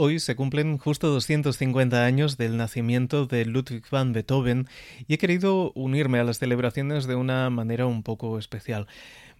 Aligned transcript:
Hoy 0.00 0.20
se 0.20 0.36
cumplen 0.36 0.78
justo 0.78 1.08
250 1.08 2.04
años 2.04 2.36
del 2.36 2.56
nacimiento 2.56 3.26
de 3.26 3.44
Ludwig 3.44 3.82
van 3.90 4.12
Beethoven 4.12 4.68
y 5.08 5.14
he 5.14 5.18
querido 5.18 5.72
unirme 5.74 6.20
a 6.20 6.24
las 6.24 6.38
celebraciones 6.38 7.08
de 7.08 7.16
una 7.16 7.50
manera 7.50 7.84
un 7.86 8.04
poco 8.04 8.38
especial. 8.38 8.86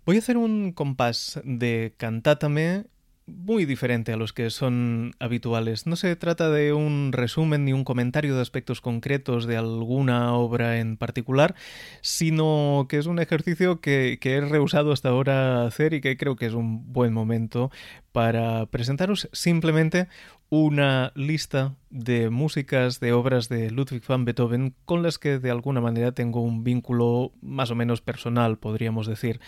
Voy 0.04 0.16
a 0.16 0.18
hacer 0.18 0.36
un 0.36 0.72
compás 0.72 1.40
de 1.44 1.94
Cantátame 1.96 2.86
muy 3.28 3.64
diferente 3.64 4.12
a 4.12 4.16
los 4.16 4.32
que 4.32 4.50
son 4.50 5.12
habituales. 5.18 5.86
No 5.86 5.96
se 5.96 6.16
trata 6.16 6.50
de 6.50 6.72
un 6.72 7.12
resumen 7.12 7.64
ni 7.64 7.72
un 7.72 7.84
comentario 7.84 8.34
de 8.34 8.42
aspectos 8.42 8.80
concretos 8.80 9.46
de 9.46 9.56
alguna 9.56 10.32
obra 10.34 10.78
en 10.78 10.96
particular, 10.96 11.54
sino 12.00 12.86
que 12.88 12.98
es 12.98 13.06
un 13.06 13.18
ejercicio 13.18 13.80
que, 13.80 14.18
que 14.20 14.34
he 14.34 14.40
rehusado 14.40 14.92
hasta 14.92 15.10
ahora 15.10 15.66
hacer 15.66 15.94
y 15.94 16.00
que 16.00 16.16
creo 16.16 16.36
que 16.36 16.46
es 16.46 16.54
un 16.54 16.92
buen 16.92 17.12
momento 17.12 17.70
para 18.12 18.66
presentaros 18.66 19.28
simplemente 19.32 20.08
una 20.50 21.12
lista 21.14 21.74
de 21.90 22.30
músicas 22.30 23.00
de 23.00 23.12
obras 23.12 23.48
de 23.48 23.70
Ludwig 23.70 24.02
van 24.06 24.24
Beethoven 24.24 24.74
con 24.84 25.02
las 25.02 25.18
que 25.18 25.38
de 25.38 25.50
alguna 25.50 25.80
manera 25.80 26.12
tengo 26.12 26.40
un 26.40 26.64
vínculo 26.64 27.32
más 27.40 27.70
o 27.70 27.74
menos 27.74 28.00
personal, 28.00 28.58
podríamos 28.58 29.06
decir. 29.06 29.40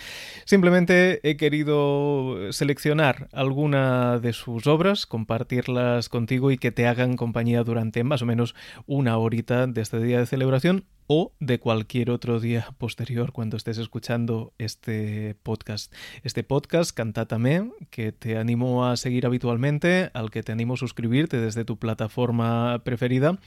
Simplemente 0.45 1.21
he 1.29 1.37
querido 1.37 2.53
seleccionar 2.53 3.29
alguna 3.33 4.19
de 4.19 4.33
sus 4.33 4.67
obras, 4.67 5.07
compartirlas 5.07 6.09
contigo 6.09 6.51
y 6.51 6.59
que 6.59 6.73
te 6.73 6.87
hagan 6.87 7.17
compañía 7.17 7.63
durante 7.65 8.05
más 8.05 8.23
o 8.23 8.27
menos 8.27 8.55
una 8.87 9.19
horita 9.19 9.67
de 9.67 9.81
este 9.81 10.01
día 10.01 10.19
de 10.19 10.27
celebración 10.27 10.85
o 11.13 11.33
de 11.41 11.59
cualquier 11.59 12.09
otro 12.09 12.39
día 12.39 12.69
posterior 12.79 13.33
cuando 13.33 13.57
estés 13.57 13.79
escuchando 13.79 14.53
este 14.59 15.35
podcast. 15.43 15.93
Este 16.23 16.45
podcast, 16.45 16.97
Cantátame, 16.97 17.73
que 17.91 18.13
te 18.13 18.39
animo 18.39 18.87
a 18.87 18.97
seguir 18.97 19.27
habitualmente, 19.27 20.13
al 20.15 20.31
que 20.31 20.45
te 20.45 20.53
animo 20.53 20.75
a 20.75 20.77
suscribirte 20.77 21.41
desde 21.41 21.65
tu 21.65 21.81
plataforma 21.81 22.81
preferida 22.85 23.41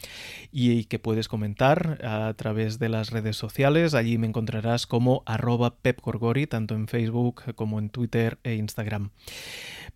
y 0.51 0.83
que 0.83 0.99
puedes 0.99 1.29
comentar 1.29 1.99
a 2.03 2.33
través 2.33 2.79
de 2.79 2.89
las 2.89 3.11
redes 3.11 3.37
sociales. 3.37 3.93
Allí 3.93 4.17
me 4.17 4.27
encontrarás 4.27 4.85
como 4.85 5.23
arroba 5.25 5.77
pepcorgori, 5.77 6.47
tanto 6.47 6.75
en 6.75 6.89
Facebook 6.89 7.55
como 7.55 7.79
en 7.79 7.87
Twitter 7.87 8.39
e 8.43 8.55
Instagram. 8.55 9.11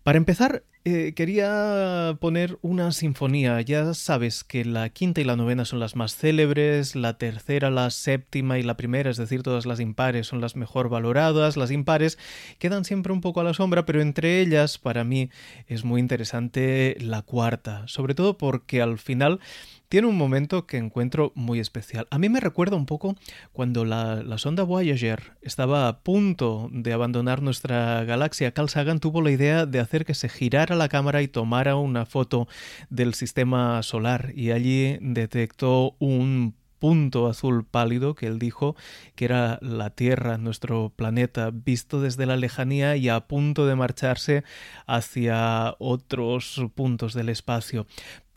Para 0.08 0.16
empezar, 0.16 0.62
eh, 0.86 1.12
quería 1.14 2.16
poner 2.18 2.58
una 2.62 2.92
sinfonía. 2.92 3.60
Ya 3.60 3.92
sabes 3.92 4.42
que 4.42 4.64
la 4.64 4.88
quinta 4.88 5.20
y 5.20 5.24
la 5.24 5.36
novena 5.36 5.66
son 5.66 5.80
las 5.80 5.96
más 5.96 6.16
célebres, 6.16 6.96
la 6.96 7.18
tercera, 7.18 7.68
la 7.68 7.90
séptima 7.90 8.58
y 8.58 8.62
la 8.62 8.78
primera, 8.78 9.10
es 9.10 9.18
decir, 9.18 9.42
todas 9.42 9.66
las 9.66 9.80
impares 9.80 10.26
son 10.26 10.40
las 10.40 10.56
mejor 10.56 10.88
valoradas, 10.88 11.58
las 11.58 11.70
impares 11.70 12.16
quedan 12.58 12.86
siempre 12.86 13.12
un 13.12 13.20
poco 13.20 13.42
a 13.42 13.44
la 13.44 13.52
sombra, 13.52 13.84
pero 13.84 14.00
entre 14.00 14.40
ellas 14.40 14.78
para 14.78 15.04
mí 15.04 15.28
es 15.66 15.84
muy 15.84 16.00
interesante 16.00 16.96
la 17.00 17.20
cuarta, 17.20 17.86
sobre 17.86 18.14
todo 18.14 18.38
porque 18.38 18.80
al 18.80 18.96
final 18.96 19.40
tiene 19.88 20.06
un 20.06 20.16
momento 20.16 20.66
que 20.66 20.76
encuentro 20.76 21.32
muy 21.34 21.60
especial. 21.60 22.06
A 22.10 22.18
mí 22.18 22.28
me 22.28 22.40
recuerda 22.40 22.76
un 22.76 22.86
poco 22.86 23.16
cuando 23.52 23.84
la, 23.84 24.22
sonda 24.38 24.62
Voyager 24.62 25.32
estaba 25.42 25.88
a 25.88 26.00
punto 26.00 26.68
de 26.72 26.92
abandonar 26.92 27.42
nuestra 27.42 28.04
galaxia. 28.04 28.52
Carl 28.52 28.68
Sagan 28.68 29.00
tuvo 29.00 29.22
la 29.22 29.30
idea 29.30 29.66
de 29.66 29.80
hacer 29.80 30.04
que 30.04 30.14
se 30.14 30.28
girara 30.28 30.76
la 30.76 30.88
cámara 30.88 31.22
y 31.22 31.28
tomara 31.28 31.76
una 31.76 32.06
foto 32.06 32.48
del 32.90 33.14
sistema 33.14 33.82
solar 33.82 34.32
y 34.34 34.50
allí 34.50 34.98
detectó 35.00 35.96
un 35.98 36.54
punto 36.78 37.26
azul 37.26 37.64
pálido 37.64 38.14
que 38.14 38.26
él 38.26 38.38
dijo 38.38 38.76
que 39.14 39.24
era 39.24 39.58
la 39.62 39.90
Tierra, 39.90 40.38
nuestro 40.38 40.92
planeta, 40.94 41.50
visto 41.52 42.00
desde 42.00 42.26
la 42.26 42.36
lejanía 42.36 42.96
y 42.96 43.08
a 43.08 43.20
punto 43.20 43.66
de 43.66 43.76
marcharse 43.76 44.44
hacia 44.86 45.74
otros 45.78 46.62
puntos 46.74 47.14
del 47.14 47.28
espacio. 47.28 47.86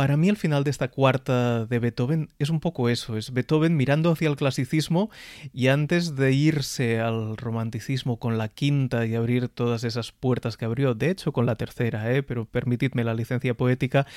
Para 0.01 0.17
mí 0.17 0.29
el 0.29 0.35
final 0.35 0.63
de 0.63 0.71
esta 0.71 0.87
cuarta 0.87 1.67
de 1.67 1.77
Beethoven 1.77 2.29
es 2.39 2.49
un 2.49 2.59
poco 2.59 2.89
eso, 2.89 3.17
es 3.17 3.33
Beethoven 3.33 3.77
mirando 3.77 4.11
hacia 4.11 4.29
el 4.29 4.35
clasicismo 4.35 5.11
y 5.53 5.67
antes 5.67 6.15
de 6.15 6.31
irse 6.33 6.99
al 6.99 7.37
romanticismo 7.37 8.17
con 8.17 8.39
la 8.39 8.47
quinta 8.47 9.05
y 9.05 9.13
abrir 9.13 9.47
todas 9.47 9.83
esas 9.83 10.11
puertas 10.11 10.57
que 10.57 10.65
abrió, 10.65 10.95
de 10.95 11.11
hecho 11.11 11.33
con 11.33 11.45
la 11.45 11.53
tercera, 11.53 12.11
¿eh? 12.11 12.23
pero 12.23 12.45
permitidme 12.45 13.03
la 13.03 13.13
licencia 13.13 13.53
poética, 13.53 14.07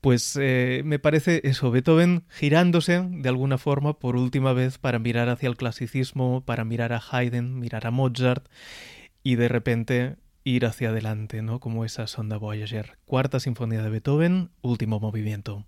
pues 0.00 0.36
eh, 0.36 0.82
me 0.84 0.98
parece 0.98 1.42
eso, 1.44 1.70
Beethoven 1.70 2.24
girándose 2.28 3.00
de 3.08 3.28
alguna 3.28 3.56
forma 3.56 4.00
por 4.00 4.16
última 4.16 4.52
vez 4.52 4.78
para 4.78 4.98
mirar 4.98 5.28
hacia 5.28 5.48
el 5.48 5.56
clasicismo, 5.56 6.44
para 6.44 6.64
mirar 6.64 6.92
a 6.92 7.00
Haydn, 7.08 7.56
mirar 7.56 7.86
a 7.86 7.92
Mozart 7.92 8.48
y 9.22 9.36
de 9.36 9.46
repente 9.46 10.16
ir 10.50 10.66
hacia 10.66 10.90
adelante, 10.90 11.42
¿no? 11.42 11.60
Como 11.60 11.84
esa 11.84 12.06
sonda 12.06 12.36
Voyager. 12.36 12.98
Cuarta 13.04 13.40
Sinfonía 13.40 13.82
de 13.82 13.90
Beethoven, 13.90 14.50
último 14.62 15.00
movimiento. 15.00 15.64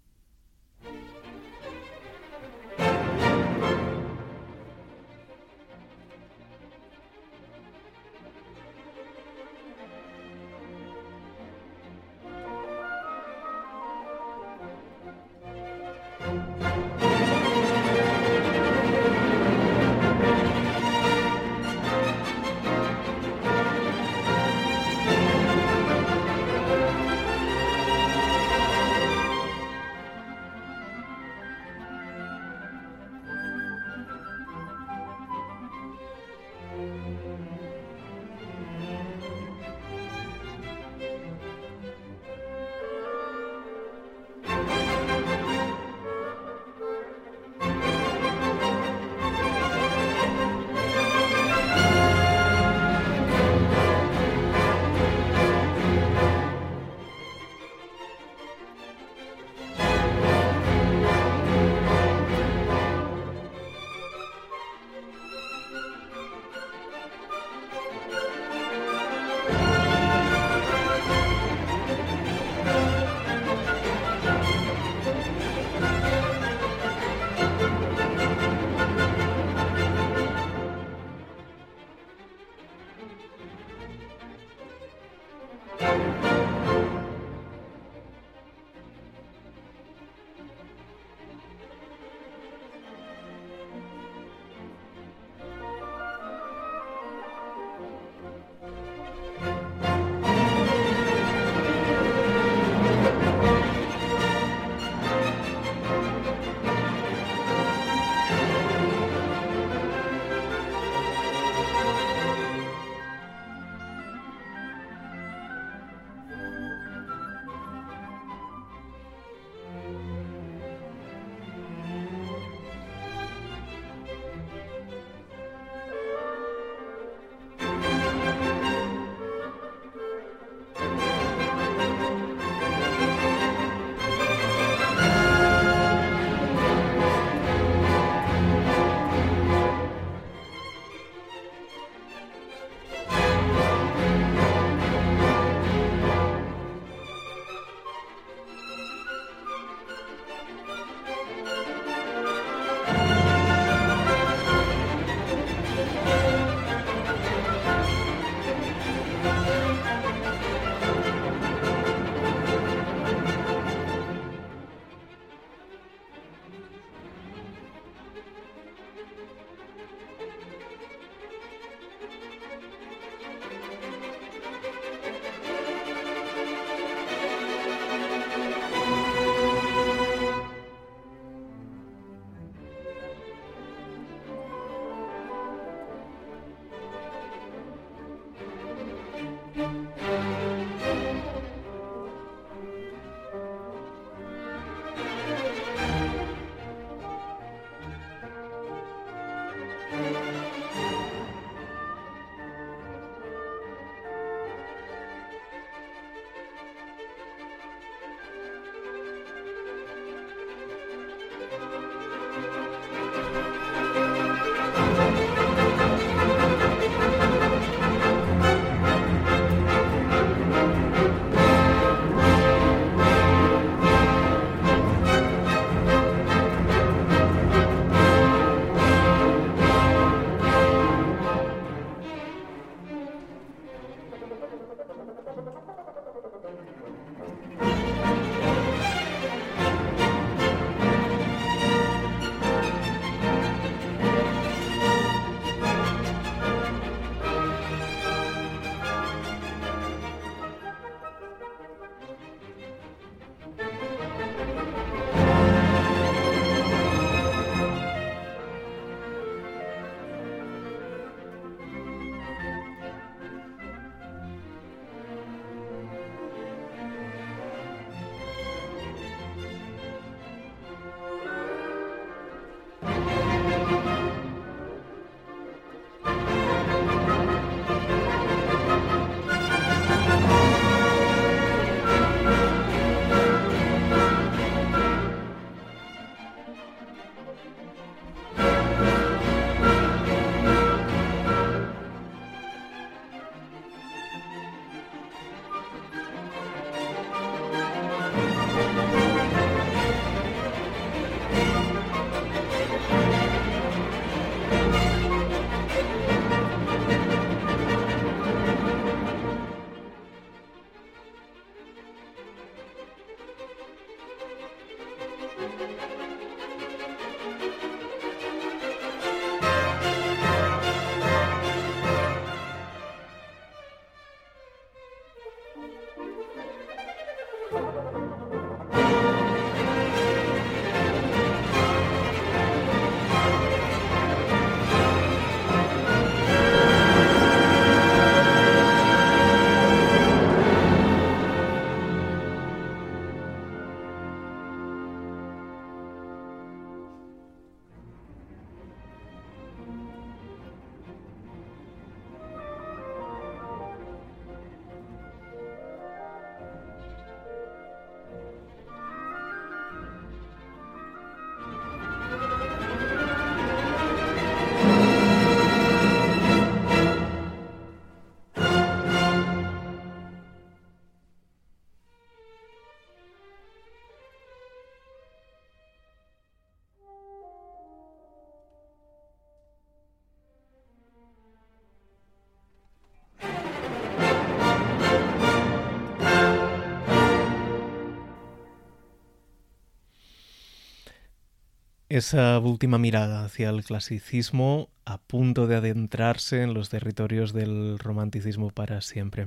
Esa 391.92 392.38
última 392.38 392.78
mirada 392.78 393.22
hacia 393.22 393.50
el 393.50 393.64
clasicismo 393.64 394.70
a 394.86 394.96
punto 394.96 395.46
de 395.46 395.56
adentrarse 395.56 396.40
en 396.40 396.54
los 396.54 396.70
territorios 396.70 397.34
del 397.34 397.78
romanticismo 397.78 398.48
para 398.48 398.80
siempre. 398.80 399.26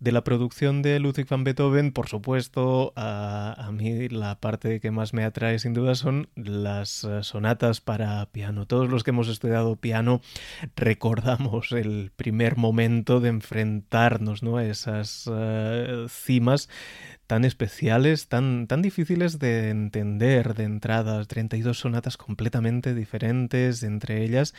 De 0.00 0.10
la 0.10 0.24
producción 0.24 0.82
de 0.82 0.98
Ludwig 0.98 1.28
van 1.28 1.44
Beethoven, 1.44 1.92
por 1.92 2.08
supuesto, 2.08 2.92
a, 2.96 3.70
mí 3.72 4.08
la 4.08 4.40
parte 4.40 4.80
que 4.80 4.90
más 4.90 5.14
me 5.14 5.22
atrae 5.22 5.60
sin 5.60 5.72
duda 5.72 5.94
son 5.94 6.28
las 6.34 7.04
eh, 7.04 7.22
sonatas 7.22 7.80
para 7.80 8.26
piano. 8.26 8.66
Todos 8.66 8.90
los 8.90 9.04
que 9.04 9.10
hemos 9.10 9.28
estudiado 9.28 9.76
piano 9.76 10.20
recordamos 10.74 11.70
el 11.70 12.10
primer 12.16 12.56
momento 12.56 13.20
de 13.20 13.28
enfrentarnos 13.28 14.42
¿no? 14.42 14.56
a 14.56 14.64
esas 14.64 15.28
uh, 15.28 16.08
cimas 16.08 16.68
tan 17.34 17.44
especiales, 17.44 18.28
tan, 18.28 18.68
tan 18.68 18.80
difíciles 18.80 19.40
de 19.40 19.70
entender 19.70 20.54
de 20.54 20.62
entradas, 20.62 21.26
32 21.26 21.76
sonatas 21.76 22.16
completamente 22.16 22.94
diferentes 22.94 23.82
entre 23.82 24.22
ellas 24.22 24.54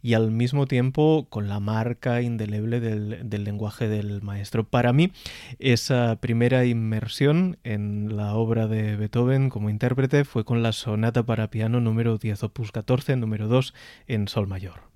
y 0.00 0.14
al 0.14 0.30
mismo 0.30 0.64
tiempo 0.64 1.26
con 1.28 1.48
la 1.48 1.60
marca 1.60 2.22
indeleble 2.22 2.80
del, 2.80 3.28
del 3.28 3.44
lenguaje 3.44 3.88
del 3.88 4.22
maestro. 4.22 4.64
Para 4.64 4.94
mí, 4.94 5.12
esa 5.58 6.16
primera 6.18 6.64
inmersión 6.64 7.58
en 7.62 8.16
la 8.16 8.32
obra 8.32 8.68
de 8.68 8.96
Beethoven 8.96 9.50
como 9.50 9.68
intérprete 9.68 10.24
fue 10.24 10.46
con 10.46 10.62
la 10.62 10.72
sonata 10.72 11.24
para 11.24 11.50
piano 11.50 11.78
número 11.78 12.16
10 12.16 12.42
opus 12.44 12.72
14, 12.72 13.16
número 13.16 13.48
2 13.48 13.74
en 14.06 14.28
sol 14.28 14.46
mayor. 14.46 14.93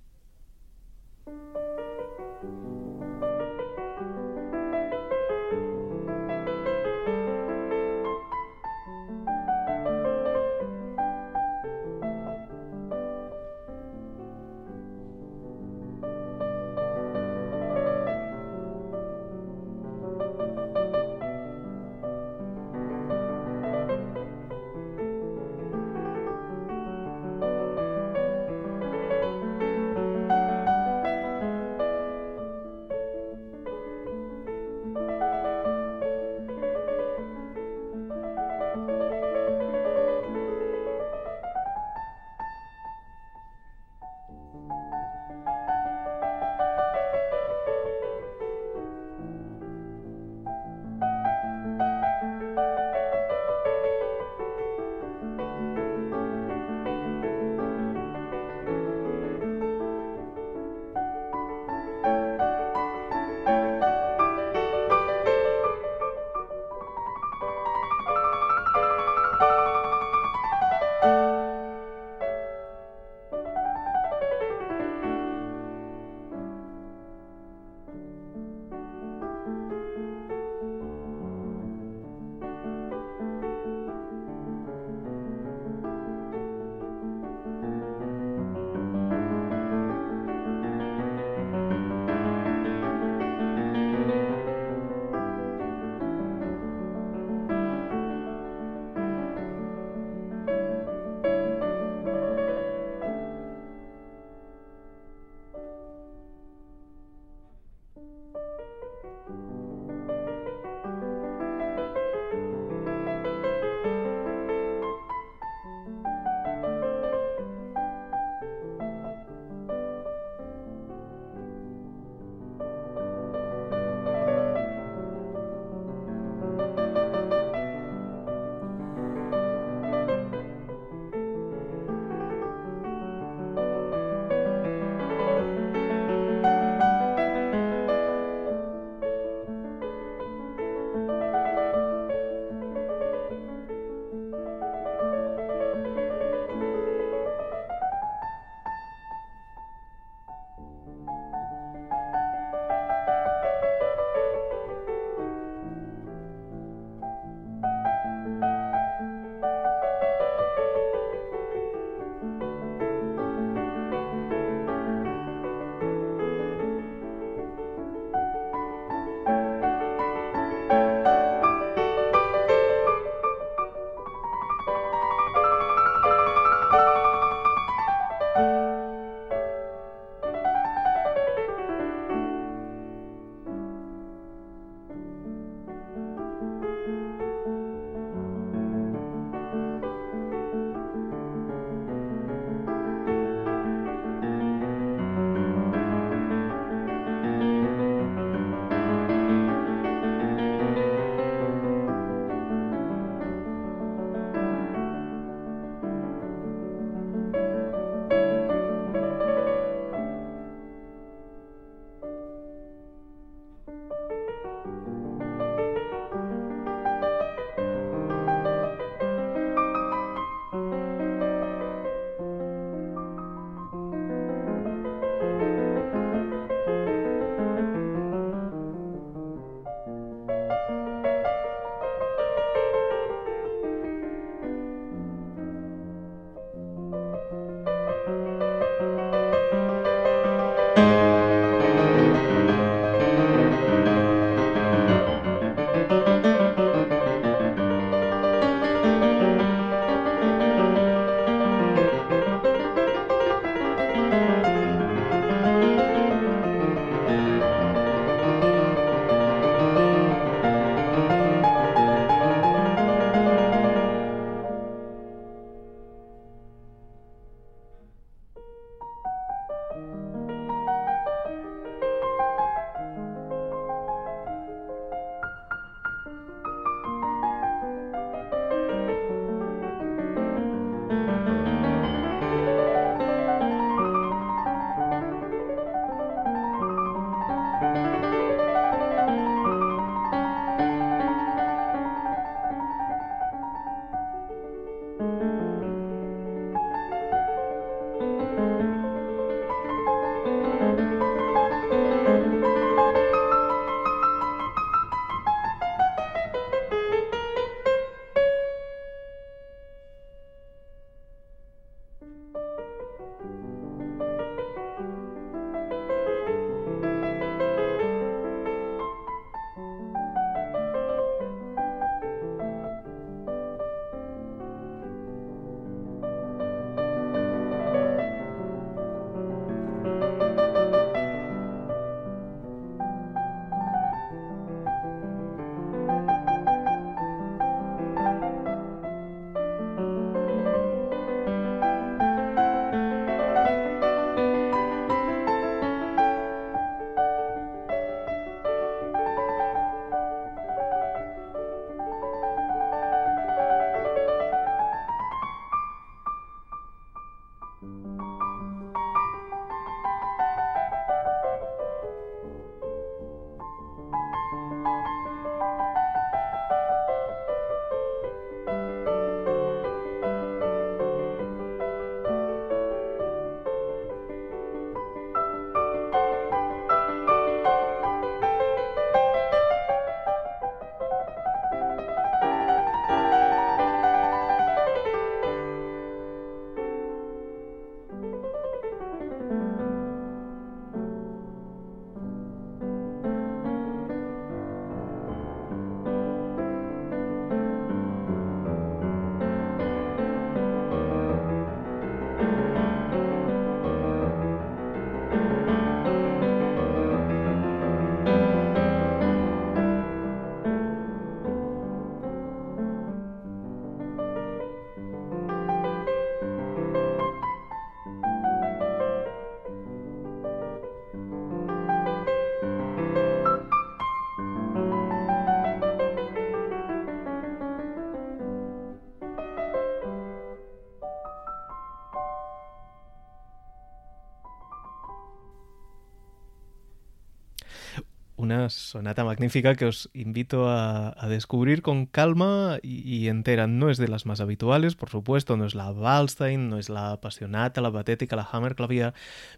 Sonata 438.69 439.03
magnífica 439.03 439.55
que 439.55 439.65
os 439.65 439.89
invito 439.95 440.49
a, 440.49 440.95
descubrir 441.09 441.63
con 441.63 441.87
calma 441.87 442.59
y, 442.63 443.09
entera. 443.09 443.47
No 443.47 443.71
es 443.71 443.79
de 443.79 443.89
las 443.89 444.05
más 444.05 444.21
habituales, 444.21 444.77
por 444.77 444.91
supuesto, 444.91 445.37
no 445.37 445.47
es 445.47 445.55
la 445.55 445.73
Waldstein, 445.73 446.51
no 446.51 446.59
es 446.59 446.69
la 446.69 446.93
apasionata, 446.93 447.63
la 447.63 447.73
patética, 447.73 448.15
la 448.15 448.29
Hammerklavier, 448.31 448.93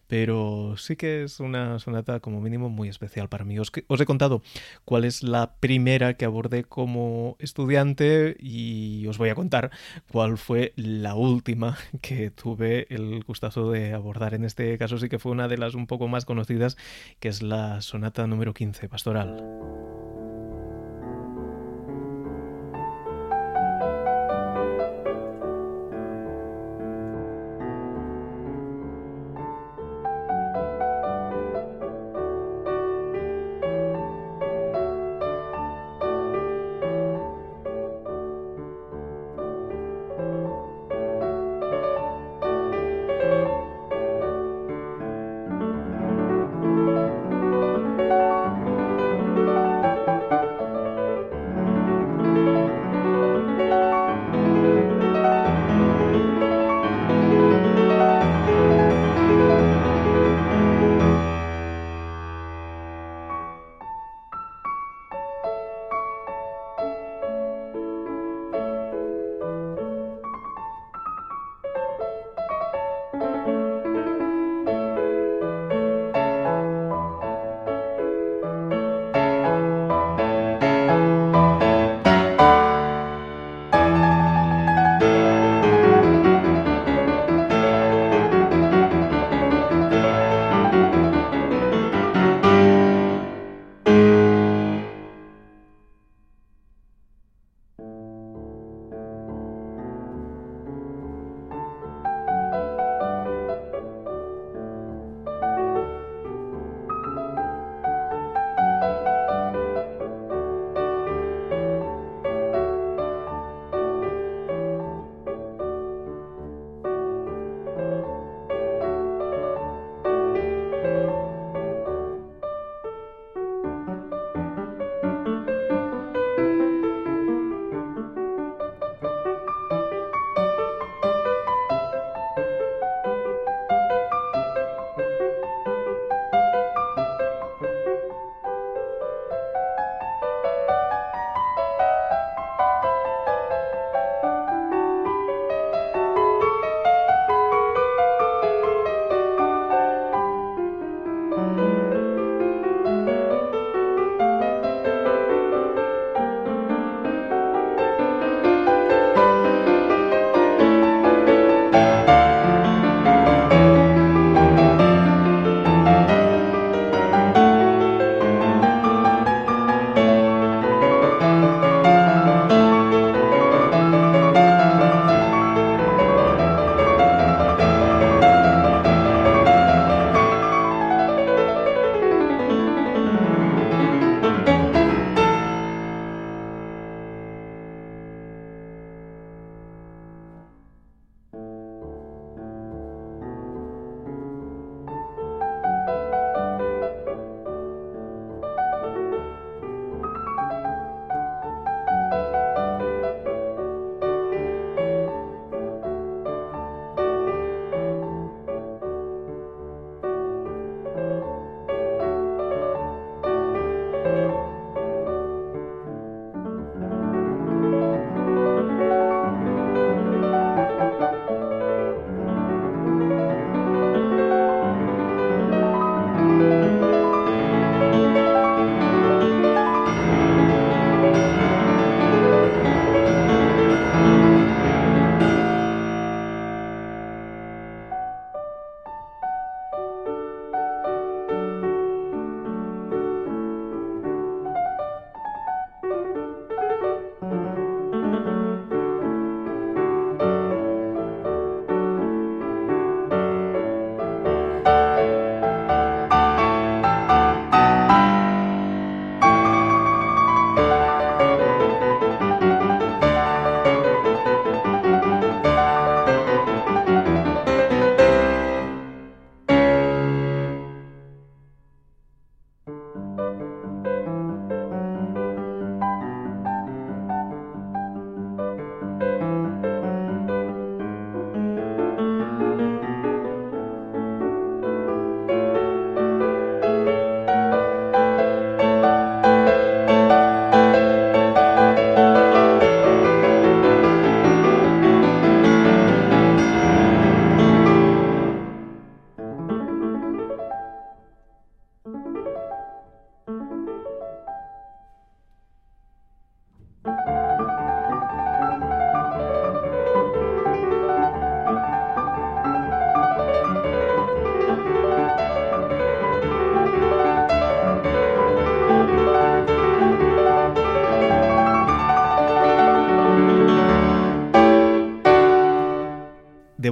pero 0.09 0.75
sí 0.77 0.97
que 0.97 1.23
es 1.23 1.39
una 1.39 1.79
sonata 1.79 2.19
como 2.19 2.41
mínimo 2.41 2.69
muy 2.69 2.89
especial 2.89 3.29
para 3.29 3.45
mí. 3.45 3.59
Os, 3.59 3.71
os 3.87 4.01
he 4.01 4.05
contado 4.05 4.43
cuál 4.85 5.05
es 5.05 5.23
la 5.23 5.55
primera 5.61 6.15
que 6.15 6.25
abordé 6.25 6.65
como 6.65 7.37
estudiante 7.39 8.37
y 8.41 9.07
os 9.07 9.17
voy 9.17 9.29
a 9.29 9.37
contar 9.37 9.71
cuál 10.11 10.39
fue 10.39 10.73
la 10.75 11.15
última 11.15 11.79
que 12.03 12.31
tuve 12.31 12.87
el 12.91 13.23
gustazo 13.23 13.71
de 13.71 13.95
abordar. 13.95 14.35
En 14.35 14.45
este 14.45 14.77
caso 14.77 14.99
sí 14.99 15.09
que 15.09 15.21
fue 15.21 15.31
una 15.31 15.47
de 15.47 15.59
las 15.59 15.75
un 15.75 15.87
poco 15.87 16.09
más 16.09 16.25
conocidas, 16.25 16.77
que 17.21 17.29
es 17.29 17.43
la 17.43 17.81
sonata 17.81 18.27
número 18.27 18.55
15 18.55 18.89
natural 19.25 19.51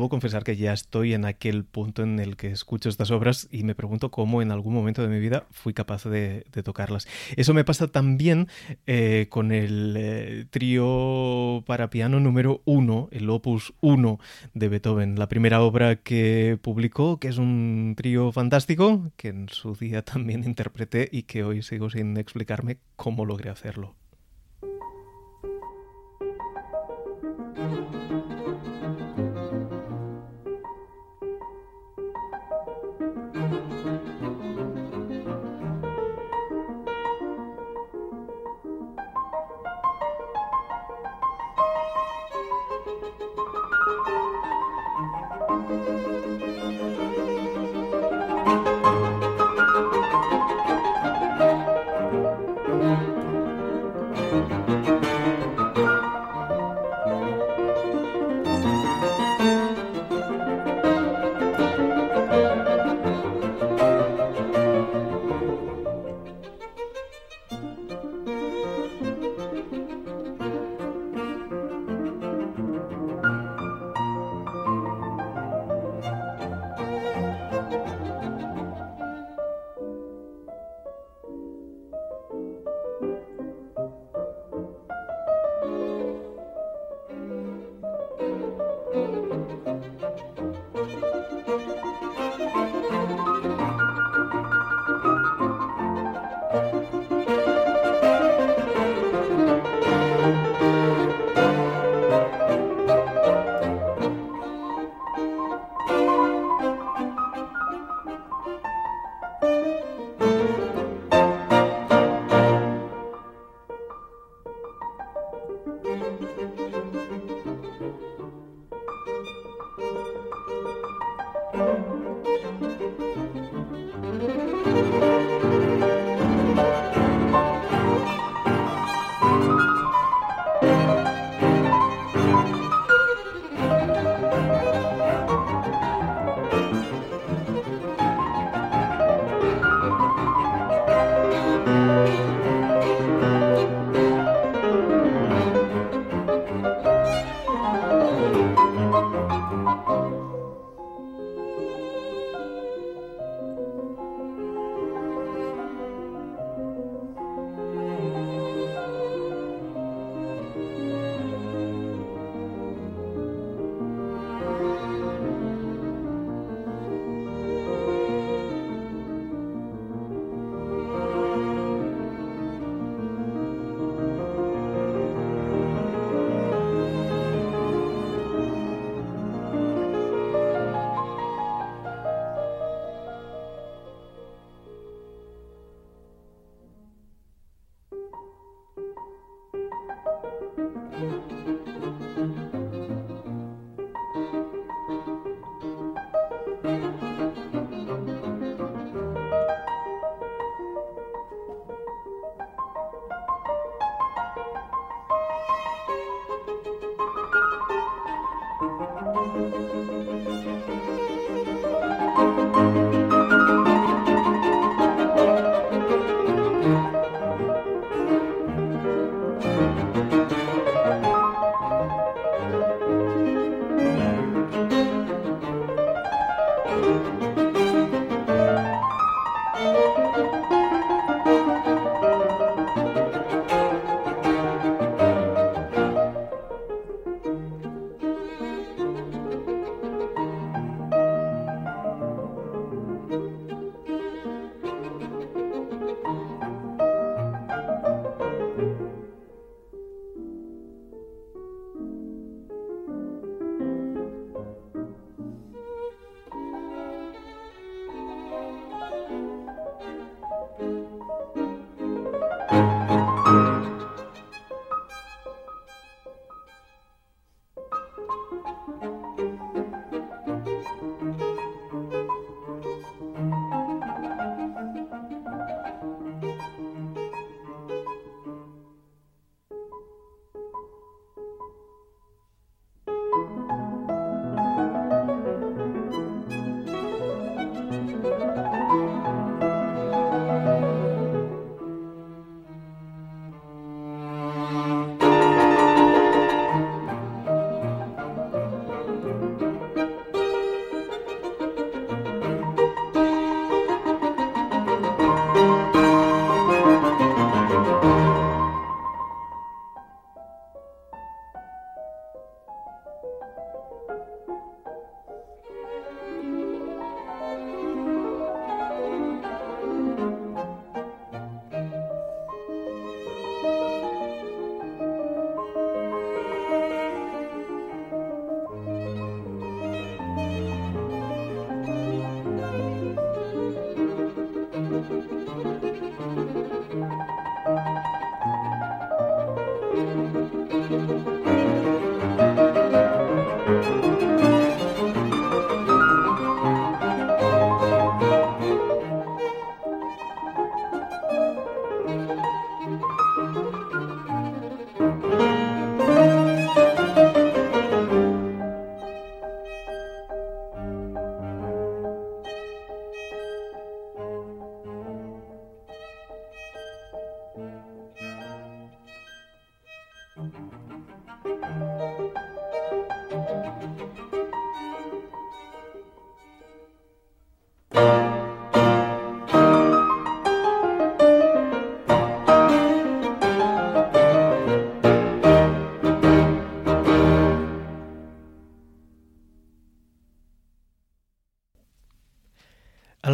confesar 0.09 0.45
que 0.45 0.57
ya 0.57 0.73
estoy 0.73 1.15
en 1.15 1.25
aquel 1.25 1.65
punto 1.65 2.03
en 2.03 2.19
el 2.19 2.37
que 2.37 2.51
escucho 2.51 2.89
estas 2.89 3.11
obras 3.11 3.49
y 3.51 3.65
me 3.65 3.75
pregunto 3.75 4.11
cómo 4.11 4.43
en 4.43 4.51
algún 4.51 4.75
momento 4.75 5.03
de 5.03 5.09
mi 5.09 5.19
vida 5.19 5.47
fui 5.51 5.75
capaz 5.75 6.05
de, 6.05 6.45
tocarlas. 6.65 7.07
Eso 7.37 7.55
me 7.55 7.65
pasa 7.65 7.89
también 7.89 8.49
eh, 8.87 9.27
con 9.31 9.53
el 9.53 9.95
eh, 9.97 10.47
trío 10.51 11.63
para 11.67 11.91
piano 11.91 12.21
número 12.21 12.63
uno, 12.65 13.09
el 13.13 13.31
opus 13.31 13.75
1 13.81 14.19
de 14.55 14.69
Beethoven, 14.69 15.19
la 15.19 15.29
primera 15.29 15.63
obra 15.63 15.97
que 15.97 16.59
publicó, 16.61 17.19
que 17.19 17.29
es 17.29 17.39
un 17.39 17.95
trío 17.97 18.33
fantástico, 18.33 19.11
que 19.17 19.29
en 19.29 19.49
su 19.49 19.75
día 19.75 20.05
también 20.05 20.45
interpreté 20.47 21.09
y 21.11 21.23
que 21.23 21.45
hoy 21.45 21.63
sigo 21.63 21.91
sin 21.91 22.17
explicarme 22.17 22.79
cómo 22.97 23.25
logré 23.25 23.51
hacerlo. 23.51 23.95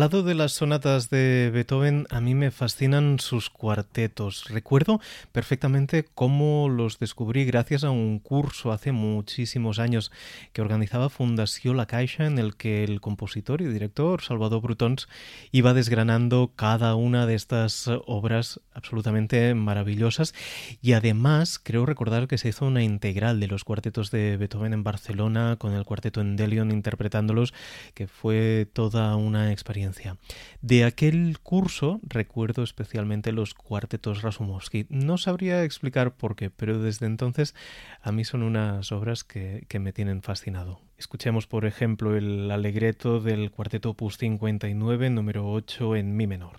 Lado 0.05 0.23
de 0.23 0.35
las 0.35 0.53
sonatas 0.53 1.09
de 1.09 1.51
Beethoven, 1.51 2.07
a 2.11 2.21
mí 2.21 2.35
me 2.35 2.51
fascinan 2.51 3.19
sus 3.21 3.49
cuartetos. 3.49 4.45
Recuerdo 4.51 5.01
perfectamente 5.33 6.05
cómo 6.15 6.69
los 6.69 6.99
descubrí 6.99 7.47
gracias 7.47 7.85
a 7.85 7.91
un 7.91 8.19
curso 8.19 8.71
hace 8.71 8.93
muchísimos 8.93 9.79
años 9.79 10.13
que 10.53 10.61
organizaba 10.61 11.09
Fundación 11.09 11.79
La 11.79 11.87
Caixa, 11.87 12.27
en 12.27 12.39
el 12.39 12.55
que 12.55 12.85
el 12.85 13.01
compositor 13.01 13.63
y 13.63 13.65
director 13.65 14.21
Salvador 14.21 14.61
Brutons 14.61 15.09
iba 15.53 15.73
desgranando 15.73 16.53
cada 16.55 16.97
una 16.97 17.25
de 17.25 17.37
estas 17.37 17.89
obras 18.05 18.61
absolutamente 18.75 19.55
maravillosas. 19.55 20.35
Y 20.83 20.93
además, 20.93 21.59
creo 21.59 21.87
recordar 21.87 22.29
que 22.29 22.37
se 22.37 22.51
hizo 22.51 22.67
una 22.67 22.83
integral 22.83 23.41
de 23.41 23.49
los 23.49 23.65
cuartetos 23.65 24.11
de 24.11 24.37
Beethoven 24.37 24.75
en 24.75 24.85
Barcelona, 24.85 25.57
con 25.59 25.73
el 25.73 25.87
cuarteto 25.87 26.21
en 26.21 26.37
Delion 26.37 26.73
interpretándolos, 26.73 27.55
que 27.95 28.07
fue 28.07 28.69
toda 28.71 29.17
una 29.17 29.51
experiencia 29.51 29.94
de 30.61 30.85
aquel 30.85 31.39
curso 31.43 32.01
recuerdo 32.03 32.63
especialmente 32.63 33.33
los 33.33 33.55
cuartetos 33.55 34.23
Rasumovsky. 34.23 34.87
No 34.89 35.19
sabría 35.19 35.65
explicar 35.65 36.17
por 36.17 36.37
qué, 36.37 36.51
pero 36.51 36.79
desde 36.79 37.07
entonces 37.07 37.55
a 38.01 38.13
mí 38.13 38.25
son 38.25 38.43
unas 38.43 38.93
obras 38.93 39.25
que, 39.25 39.67
me 39.81 39.93
tienen 39.93 40.23
fascinado. 40.23 40.81
Escuchemos, 40.97 41.47
por 41.47 41.67
ejemplo, 41.67 42.17
el 42.17 42.51
alegreto 42.51 43.21
del 43.21 43.51
cuarteto 43.51 43.91
opus 43.91 44.19
59, 44.19 45.11
número 45.11 45.51
8 45.51 45.97
en 45.97 46.17
mi 46.17 46.27
menor. 46.27 46.59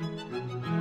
Música 0.00 0.77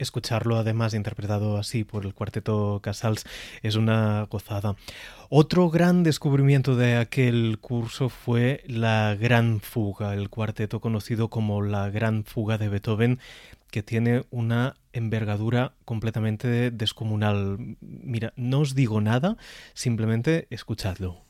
escucharlo 0.00 0.56
además 0.56 0.94
interpretado 0.94 1.58
así 1.58 1.84
por 1.84 2.04
el 2.04 2.14
cuarteto 2.14 2.80
Casals 2.82 3.24
es 3.62 3.76
una 3.76 4.26
gozada. 4.30 4.76
Otro 5.28 5.70
gran 5.70 6.02
descubrimiento 6.02 6.74
de 6.74 6.96
aquel 6.96 7.58
curso 7.60 8.08
fue 8.08 8.64
la 8.66 9.14
Gran 9.14 9.60
Fuga, 9.60 10.14
el 10.14 10.28
cuarteto 10.28 10.80
conocido 10.80 11.28
como 11.28 11.62
la 11.62 11.88
Gran 11.90 12.24
Fuga 12.24 12.58
de 12.58 12.68
Beethoven, 12.68 13.20
que 13.70 13.82
tiene 13.82 14.24
una 14.30 14.76
envergadura 14.92 15.72
completamente 15.84 16.70
descomunal. 16.70 17.76
Mira, 17.80 18.32
no 18.36 18.60
os 18.60 18.74
digo 18.74 19.00
nada, 19.00 19.36
simplemente 19.74 20.48
escuchadlo. 20.50 21.29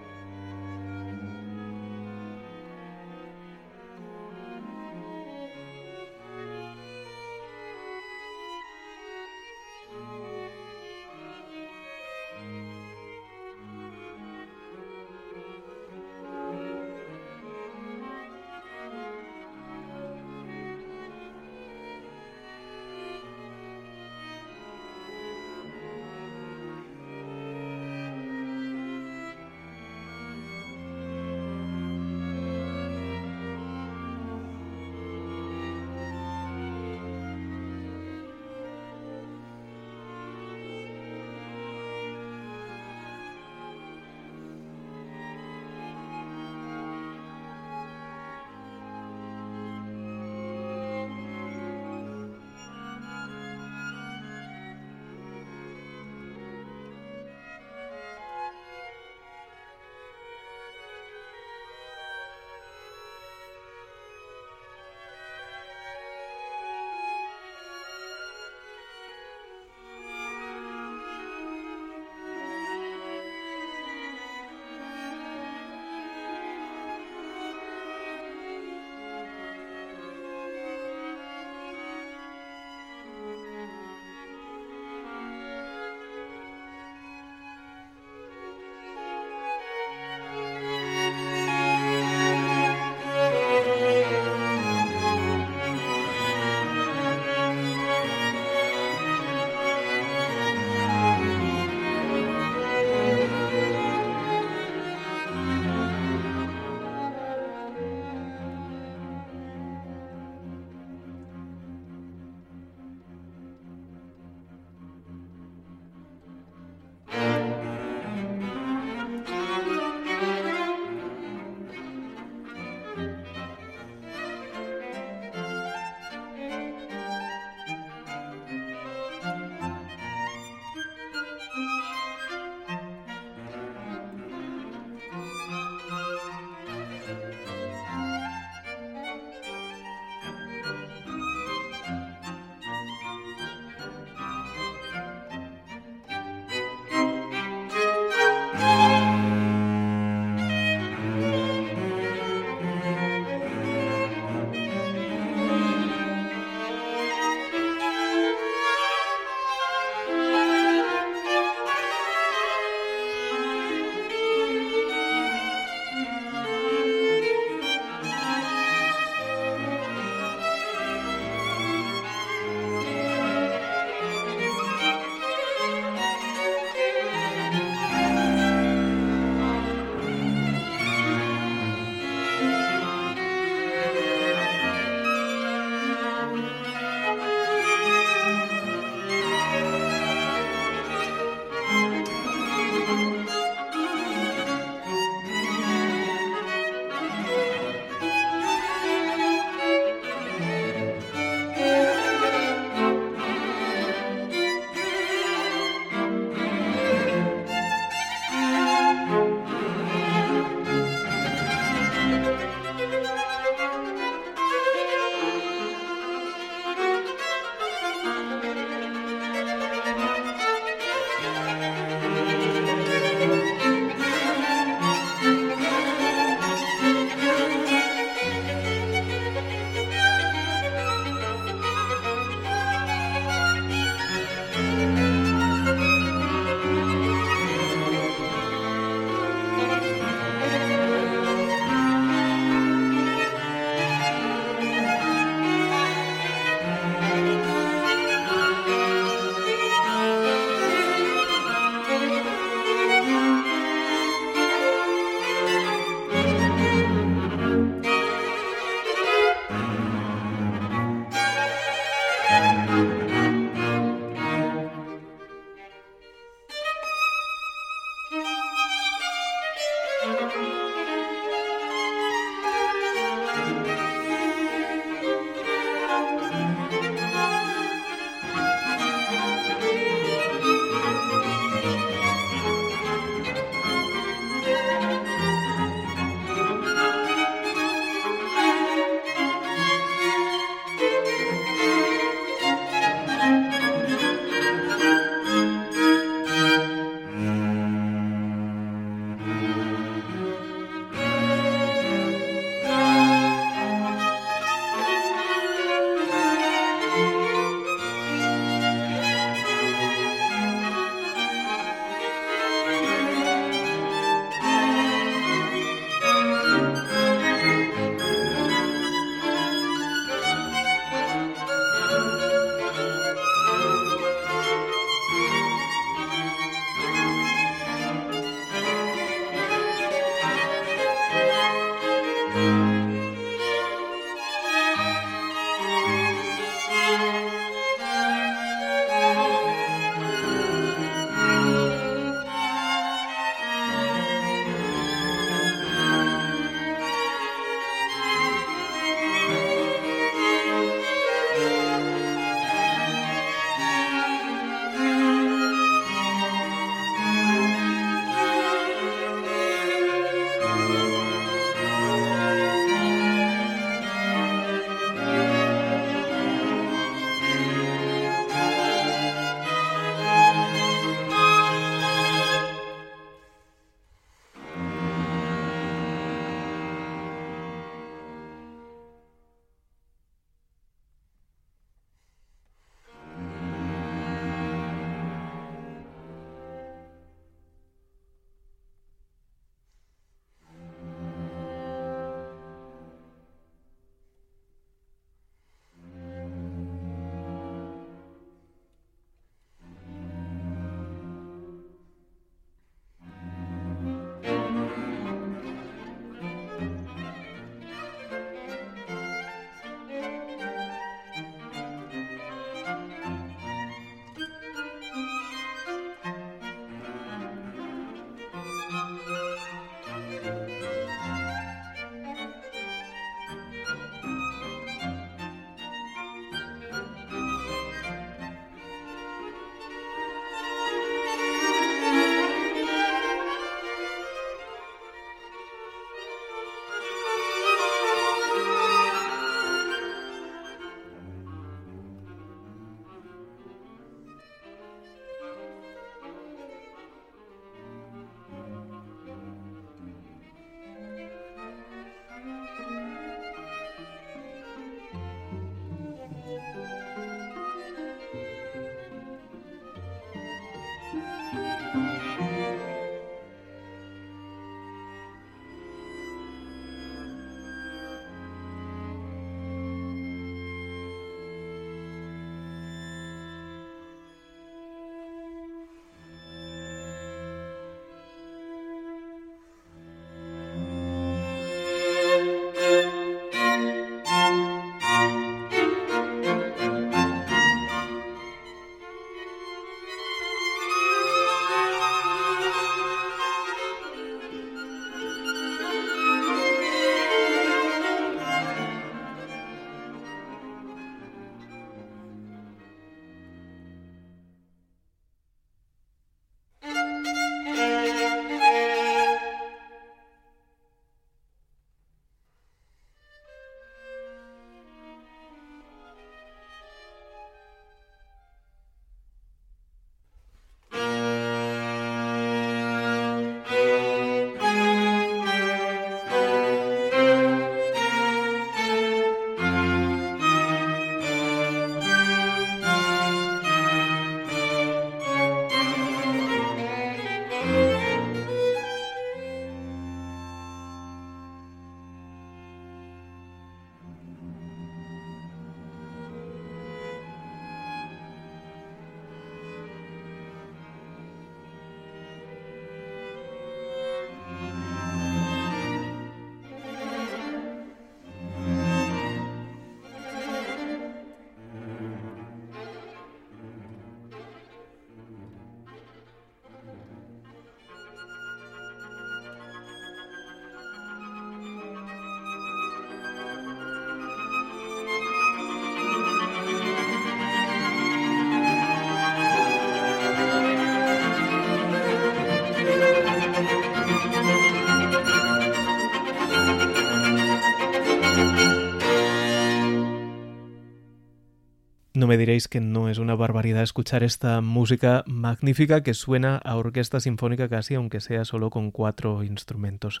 No 591.96 592.08
me 592.08 592.18
diréis 592.18 592.48
que 592.48 592.60
no 592.60 592.88
es 592.88 592.98
una 592.98 593.14
barbaridad 593.14 593.62
escuchar 593.62 594.02
esta 594.02 594.40
música 594.40 595.04
magnífica 595.06 595.84
que 595.84 595.94
suena 595.94 596.38
a 596.38 596.56
orquesta 596.56 596.98
sinfónica 596.98 597.48
casi, 597.48 597.76
aunque 597.76 598.00
sea 598.00 598.24
solo 598.24 598.50
con 598.50 598.72
cuatro 598.72 599.22
instrumentos. 599.22 600.00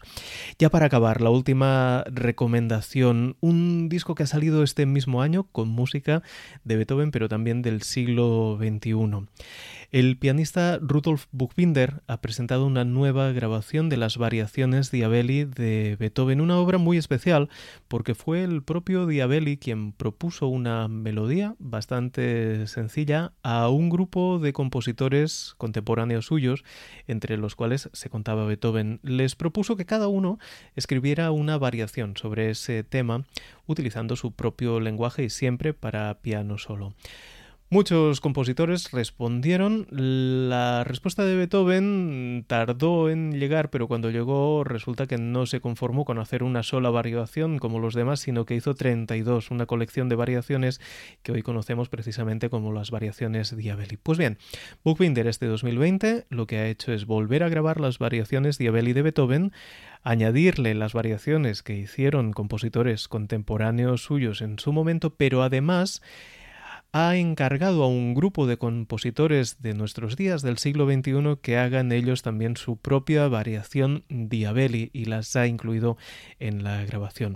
Ya 0.58 0.70
para 0.70 0.86
acabar, 0.86 1.20
la 1.20 1.30
última 1.30 2.02
recomendación, 2.10 3.36
un 3.38 3.88
disco 3.88 4.16
que 4.16 4.24
ha 4.24 4.26
salido 4.26 4.64
este 4.64 4.86
mismo 4.86 5.22
año 5.22 5.44
con 5.44 5.68
música 5.68 6.24
de 6.64 6.74
Beethoven, 6.74 7.12
pero 7.12 7.28
también 7.28 7.62
del 7.62 7.82
siglo 7.82 8.58
XXI. 8.58 9.28
El 9.94 10.16
pianista 10.16 10.80
Rudolf 10.82 11.26
Buchbinder 11.30 12.02
ha 12.08 12.20
presentado 12.20 12.66
una 12.66 12.84
nueva 12.84 13.30
grabación 13.30 13.88
de 13.88 13.96
las 13.96 14.16
variaciones 14.16 14.90
Diabelli 14.90 15.44
de 15.44 15.94
Beethoven, 16.00 16.40
una 16.40 16.58
obra 16.58 16.78
muy 16.78 16.96
especial 16.96 17.48
porque 17.86 18.16
fue 18.16 18.42
el 18.42 18.64
propio 18.64 19.06
Diabelli 19.06 19.56
quien 19.56 19.92
propuso 19.92 20.48
una 20.48 20.88
melodía 20.88 21.54
bastante 21.60 22.66
sencilla 22.66 23.34
a 23.44 23.68
un 23.68 23.88
grupo 23.88 24.40
de 24.40 24.52
compositores 24.52 25.54
contemporáneos 25.58 26.26
suyos, 26.26 26.64
entre 27.06 27.36
los 27.36 27.54
cuales 27.54 27.88
se 27.92 28.10
contaba 28.10 28.46
Beethoven. 28.46 28.98
Les 29.04 29.36
propuso 29.36 29.76
que 29.76 29.86
cada 29.86 30.08
uno 30.08 30.40
escribiera 30.74 31.30
una 31.30 31.56
variación 31.56 32.16
sobre 32.16 32.50
ese 32.50 32.82
tema 32.82 33.22
utilizando 33.68 34.16
su 34.16 34.32
propio 34.32 34.80
lenguaje 34.80 35.22
y 35.22 35.30
siempre 35.30 35.72
para 35.72 36.14
piano 36.14 36.58
solo. 36.58 36.94
Muchos 37.70 38.20
compositores 38.20 38.92
respondieron. 38.92 39.86
La 39.90 40.84
respuesta 40.84 41.24
de 41.24 41.34
Beethoven 41.34 42.44
tardó 42.46 43.08
en 43.08 43.40
llegar, 43.40 43.70
pero 43.70 43.88
cuando 43.88 44.10
llegó 44.10 44.64
resulta 44.64 45.06
que 45.06 45.16
no 45.16 45.46
se 45.46 45.60
conformó 45.60 46.04
con 46.04 46.18
hacer 46.18 46.42
una 46.42 46.62
sola 46.62 46.90
variación 46.90 47.58
como 47.58 47.80
los 47.80 47.94
demás, 47.94 48.20
sino 48.20 48.44
que 48.44 48.54
hizo 48.54 48.74
32, 48.74 49.50
una 49.50 49.66
colección 49.66 50.08
de 50.08 50.14
variaciones 50.14 50.80
que 51.22 51.32
hoy 51.32 51.42
conocemos 51.42 51.88
precisamente 51.88 52.50
como 52.50 52.70
las 52.70 52.90
variaciones 52.90 53.56
Diabelli. 53.56 53.96
Pues 53.96 54.18
bien, 54.18 54.38
Buchbinder 54.84 55.26
este 55.26 55.46
2020 55.46 56.26
lo 56.28 56.46
que 56.46 56.58
ha 56.58 56.68
hecho 56.68 56.92
es 56.92 57.06
volver 57.06 57.42
a 57.42 57.48
grabar 57.48 57.80
las 57.80 57.98
variaciones 57.98 58.58
Diabelli 58.58 58.92
de 58.92 59.02
Beethoven, 59.02 59.52
añadirle 60.02 60.74
las 60.74 60.92
variaciones 60.92 61.62
que 61.62 61.76
hicieron 61.76 62.34
compositores 62.34 63.08
contemporáneos 63.08 64.04
suyos 64.04 64.42
en 64.42 64.58
su 64.58 64.72
momento, 64.72 65.14
pero 65.14 65.42
además 65.42 66.02
ha 66.96 67.16
encargado 67.16 67.82
a 67.82 67.88
un 67.88 68.14
grupo 68.14 68.46
de 68.46 68.56
compositores 68.56 69.60
de 69.60 69.74
nuestros 69.74 70.14
días 70.16 70.42
del 70.42 70.58
siglo 70.58 70.86
XXI 70.86 71.40
que 71.42 71.58
hagan 71.58 71.90
ellos 71.90 72.22
también 72.22 72.56
su 72.56 72.76
propia 72.76 73.26
variación 73.26 74.04
Diabelli 74.08 74.90
y 74.92 75.06
las 75.06 75.34
ha 75.34 75.48
incluido 75.48 75.96
en 76.38 76.62
la 76.62 76.84
grabación. 76.84 77.34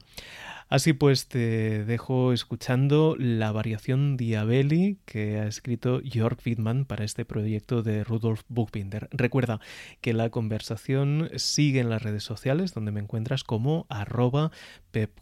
Así 0.69 0.93
pues, 0.93 1.29
te 1.29 1.85
dejo 1.85 2.33
escuchando 2.33 3.17
la 3.19 3.53
variación 3.53 4.17
Diabelli 4.17 4.99
que 5.07 5.39
ha 5.39 5.47
escrito 5.47 6.01
Jörg 6.05 6.39
Wittmann 6.45 6.85
para 6.85 7.05
este 7.05 7.25
proyecto 7.25 7.83
de 7.83 8.05
Rudolf 8.05 8.43
Buchbinder. 8.49 9.09
Recuerda 9.11 9.61
que 10.03 10.13
la 10.13 10.29
conversación 10.29 11.31
sigue 11.37 11.81
en 11.81 11.89
las 11.89 12.03
redes 12.03 12.23
sociales 12.23 12.75
donde 12.75 12.93
me 12.93 13.01
encuentras 13.01 13.45
como 13.45 13.87
arroba 13.89 14.51
Pep 14.91 15.19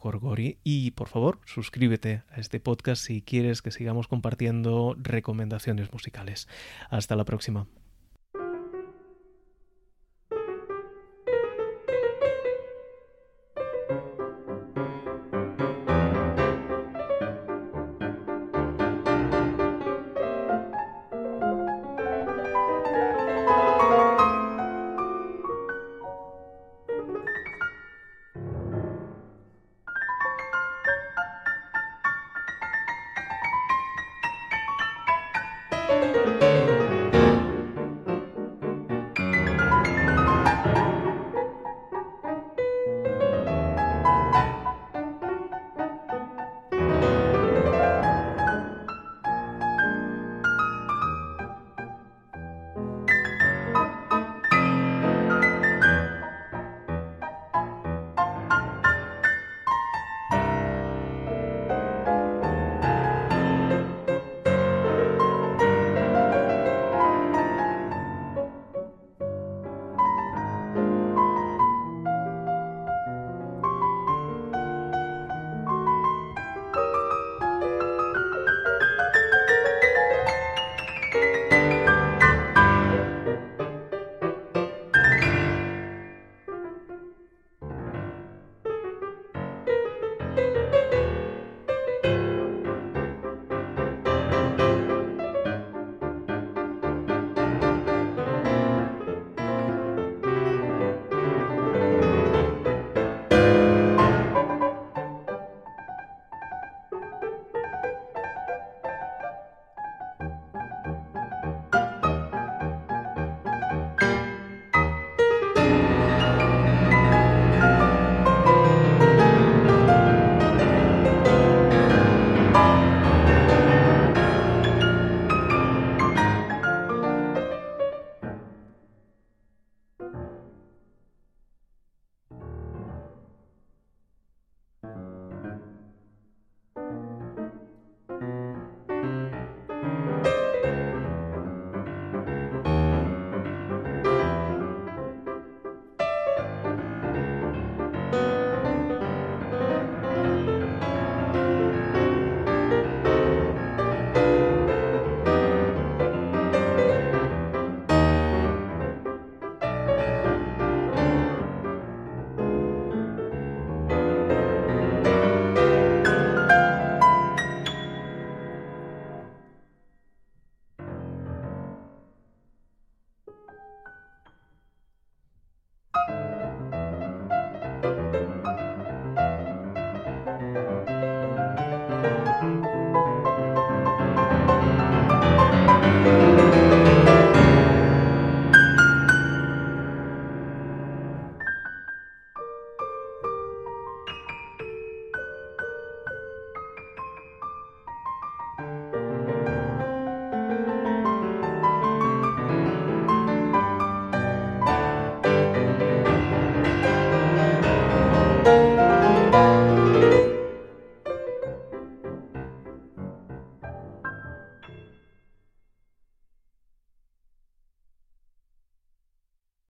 y 0.64 0.90
por 0.92 1.08
favor 1.08 1.40
suscríbete 1.44 2.22
a 2.30 2.40
este 2.40 2.60
podcast 2.60 3.04
si 3.04 3.22
quieres 3.22 3.62
que 3.62 3.70
sigamos 3.70 4.08
compartiendo 4.08 4.96
recomendaciones 4.98 5.92
musicales. 5.92 6.48
Hasta 6.90 7.16
la 7.16 7.24
próxima. 7.24 7.66